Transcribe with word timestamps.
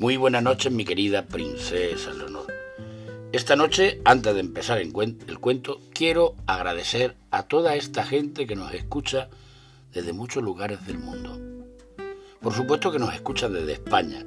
Muy 0.00 0.16
buenas 0.16 0.42
noches, 0.42 0.72
mi 0.72 0.86
querida 0.86 1.26
princesa 1.26 2.14
Leonor. 2.14 2.46
Esta 3.32 3.54
noche, 3.54 4.00
antes 4.06 4.32
de 4.32 4.40
empezar 4.40 4.78
el 4.78 4.94
cuento, 4.94 5.78
quiero 5.92 6.36
agradecer 6.46 7.16
a 7.30 7.42
toda 7.42 7.76
esta 7.76 8.02
gente 8.02 8.46
que 8.46 8.56
nos 8.56 8.72
escucha 8.72 9.28
desde 9.92 10.14
muchos 10.14 10.42
lugares 10.42 10.86
del 10.86 10.96
mundo. 10.96 11.38
Por 12.40 12.54
supuesto 12.54 12.90
que 12.90 12.98
nos 12.98 13.12
escucha 13.12 13.50
desde 13.50 13.74
España, 13.74 14.24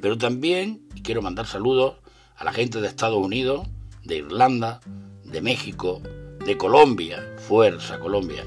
pero 0.00 0.18
también 0.18 0.88
quiero 1.04 1.22
mandar 1.22 1.46
saludos 1.46 1.98
a 2.34 2.42
la 2.42 2.52
gente 2.52 2.80
de 2.80 2.88
Estados 2.88 3.24
Unidos, 3.24 3.68
de 4.02 4.16
Irlanda, 4.16 4.80
de 5.22 5.40
México, 5.40 6.02
de 6.44 6.56
Colombia, 6.56 7.36
Fuerza 7.46 8.00
Colombia, 8.00 8.44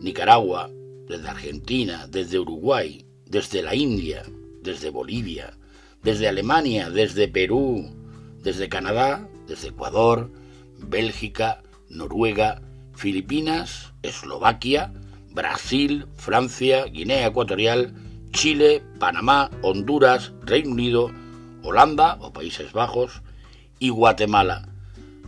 Nicaragua, 0.00 0.68
desde 1.06 1.28
Argentina, 1.28 2.08
desde 2.08 2.40
Uruguay, 2.40 3.06
desde 3.26 3.62
la 3.62 3.76
India, 3.76 4.24
desde 4.60 4.90
Bolivia, 4.90 5.56
desde 6.04 6.28
Alemania, 6.28 6.90
desde 6.90 7.26
Perú, 7.28 7.90
desde 8.42 8.68
Canadá, 8.68 9.26
desde 9.48 9.68
Ecuador, 9.68 10.30
Bélgica, 10.78 11.62
Noruega, 11.88 12.60
Filipinas, 12.94 13.92
Eslovaquia, 14.02 14.92
Brasil, 15.30 16.06
Francia, 16.16 16.84
Guinea 16.84 17.26
Ecuatorial, 17.26 17.94
Chile, 18.30 18.82
Panamá, 18.98 19.50
Honduras, 19.62 20.32
Reino 20.42 20.72
Unido, 20.72 21.10
Holanda 21.62 22.18
o 22.20 22.32
Países 22.32 22.72
Bajos 22.72 23.22
y 23.78 23.88
Guatemala. 23.88 24.68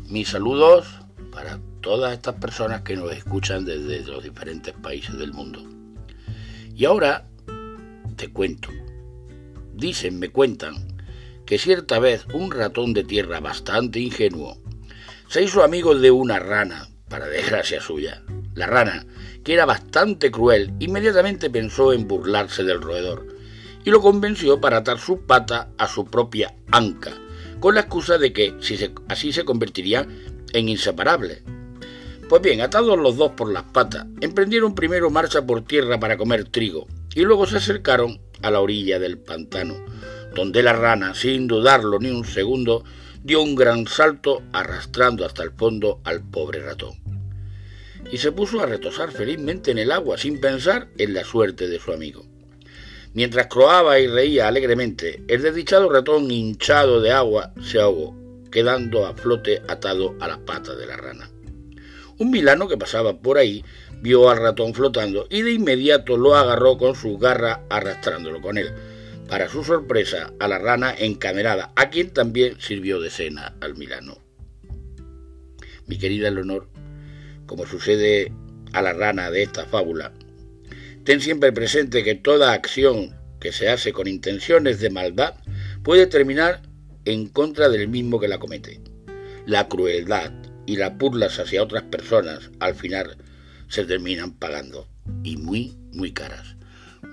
Mis 0.08 0.28
saludos 0.28 0.86
para 1.32 1.58
todas 1.80 2.12
estas 2.12 2.34
personas 2.34 2.82
que 2.82 2.96
nos 2.96 3.12
escuchan 3.12 3.64
desde 3.64 4.04
los 4.10 4.22
diferentes 4.22 4.74
países 4.74 5.18
del 5.18 5.32
mundo. 5.32 5.62
Y 6.74 6.84
ahora 6.84 7.26
te 8.16 8.28
cuento. 8.28 8.68
Dicen, 9.76 10.18
me 10.18 10.30
cuentan, 10.30 10.74
que 11.44 11.58
cierta 11.58 11.98
vez 11.98 12.24
un 12.32 12.50
ratón 12.50 12.94
de 12.94 13.04
tierra 13.04 13.40
bastante 13.40 14.00
ingenuo 14.00 14.58
se 15.28 15.42
hizo 15.42 15.62
amigo 15.62 15.94
de 15.94 16.10
una 16.10 16.38
rana, 16.38 16.88
para 17.10 17.26
desgracia 17.26 17.80
suya. 17.80 18.22
La 18.54 18.66
rana, 18.66 19.04
que 19.44 19.52
era 19.52 19.66
bastante 19.66 20.30
cruel, 20.30 20.72
inmediatamente 20.78 21.50
pensó 21.50 21.92
en 21.92 22.08
burlarse 22.08 22.64
del 22.64 22.80
roedor 22.80 23.26
y 23.84 23.90
lo 23.90 24.00
convenció 24.00 24.60
para 24.62 24.78
atar 24.78 24.98
su 24.98 25.26
pata 25.26 25.68
a 25.76 25.88
su 25.88 26.06
propia 26.06 26.54
anca, 26.70 27.12
con 27.60 27.74
la 27.74 27.82
excusa 27.82 28.16
de 28.16 28.32
que 28.32 28.54
así 29.08 29.32
se 29.32 29.44
convertiría 29.44 30.06
en 30.54 30.68
inseparable. 30.70 31.42
Pues 32.30 32.40
bien, 32.40 32.62
atados 32.62 32.98
los 32.98 33.16
dos 33.18 33.32
por 33.32 33.52
las 33.52 33.64
patas, 33.64 34.06
emprendieron 34.20 34.74
primero 34.74 35.10
marcha 35.10 35.44
por 35.44 35.62
tierra 35.64 36.00
para 36.00 36.16
comer 36.16 36.48
trigo 36.48 36.86
y 37.14 37.22
luego 37.22 37.46
se 37.46 37.56
acercaron 37.56 38.20
a 38.42 38.50
la 38.50 38.60
orilla 38.60 38.98
del 38.98 39.18
pantano, 39.18 39.76
donde 40.34 40.62
la 40.62 40.72
rana, 40.72 41.14
sin 41.14 41.46
dudarlo 41.46 41.98
ni 41.98 42.10
un 42.10 42.24
segundo, 42.24 42.84
dio 43.22 43.42
un 43.42 43.54
gran 43.54 43.86
salto 43.86 44.42
arrastrando 44.52 45.24
hasta 45.24 45.42
el 45.42 45.50
fondo 45.50 46.00
al 46.04 46.22
pobre 46.22 46.60
ratón. 46.60 46.94
Y 48.10 48.18
se 48.18 48.30
puso 48.32 48.60
a 48.60 48.66
retosar 48.66 49.10
felizmente 49.10 49.70
en 49.70 49.78
el 49.78 49.90
agua 49.90 50.16
sin 50.16 50.40
pensar 50.40 50.88
en 50.98 51.14
la 51.14 51.24
suerte 51.24 51.66
de 51.66 51.80
su 51.80 51.92
amigo. 51.92 52.24
Mientras 53.14 53.46
croaba 53.46 53.98
y 53.98 54.06
reía 54.06 54.46
alegremente, 54.46 55.22
el 55.26 55.42
desdichado 55.42 55.88
ratón 55.88 56.30
hinchado 56.30 57.00
de 57.00 57.12
agua 57.12 57.52
se 57.62 57.80
ahogó, 57.80 58.14
quedando 58.52 59.06
a 59.06 59.14
flote 59.14 59.62
atado 59.66 60.14
a 60.20 60.28
la 60.28 60.38
pata 60.38 60.74
de 60.74 60.86
la 60.86 60.96
rana. 60.96 61.30
Un 62.18 62.30
milano 62.30 62.66
que 62.66 62.78
pasaba 62.78 63.18
por 63.18 63.36
ahí 63.36 63.62
vio 64.00 64.30
al 64.30 64.38
ratón 64.38 64.72
flotando 64.72 65.26
y 65.28 65.42
de 65.42 65.52
inmediato 65.52 66.16
lo 66.16 66.34
agarró 66.34 66.78
con 66.78 66.94
su 66.94 67.18
garra 67.18 67.62
arrastrándolo 67.68 68.40
con 68.40 68.56
él. 68.56 68.72
Para 69.28 69.48
su 69.48 69.64
sorpresa, 69.64 70.32
a 70.38 70.48
la 70.48 70.58
rana 70.58 70.94
encamerada, 70.96 71.72
a 71.76 71.90
quien 71.90 72.10
también 72.10 72.60
sirvió 72.60 73.00
de 73.00 73.10
cena 73.10 73.56
al 73.60 73.76
milano. 73.76 74.18
Mi 75.86 75.98
querida 75.98 76.30
Leonor, 76.30 76.68
como 77.44 77.66
sucede 77.66 78.32
a 78.72 78.82
la 78.82 78.92
rana 78.92 79.30
de 79.30 79.42
esta 79.42 79.66
fábula, 79.66 80.12
ten 81.04 81.20
siempre 81.20 81.52
presente 81.52 82.02
que 82.02 82.14
toda 82.14 82.52
acción 82.52 83.14
que 83.40 83.52
se 83.52 83.68
hace 83.68 83.92
con 83.92 84.06
intenciones 84.06 84.80
de 84.80 84.90
maldad 84.90 85.34
puede 85.82 86.06
terminar 86.06 86.62
en 87.04 87.28
contra 87.28 87.68
del 87.68 87.88
mismo 87.88 88.18
que 88.18 88.28
la 88.28 88.38
comete. 88.38 88.80
La 89.44 89.68
crueldad 89.68 90.32
y 90.66 90.76
las 90.76 90.96
burlas 90.96 91.38
hacia 91.38 91.62
otras 91.62 91.84
personas 91.84 92.50
al 92.60 92.74
final 92.74 93.16
se 93.68 93.84
terminan 93.84 94.32
pagando 94.32 94.88
y 95.22 95.36
muy, 95.36 95.76
muy 95.92 96.12
caras. 96.12 96.56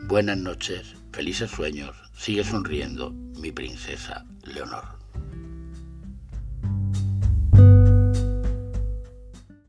Buenas 0.06 0.38
noches, 0.38 0.96
felices 1.12 1.52
sueños, 1.52 1.96
sigue 2.18 2.44
sonriendo 2.44 3.12
mi 3.12 3.52
princesa 3.52 4.26
Leonor. 4.44 5.03